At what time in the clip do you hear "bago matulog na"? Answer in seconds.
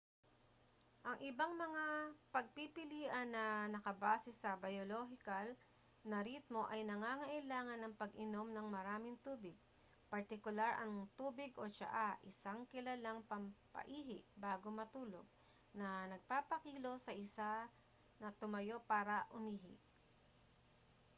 14.45-15.87